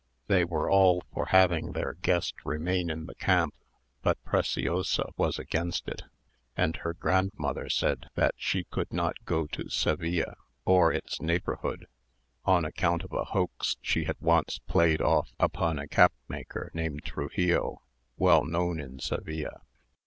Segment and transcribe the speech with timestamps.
[0.25, 3.53] They were all for having their guest remain in the camp;
[4.01, 6.01] but Preciosa was against it;
[6.57, 10.33] and her grandmother said, that she could not go to Seville
[10.65, 11.85] or its neighbourhood,
[12.45, 17.83] on account of a hoax she had once played off upon a capmaker named Truxillo,
[18.17, 19.61] well known in Seville.